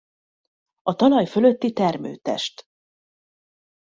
[0.81, 2.63] A talaj fölötti termőtest!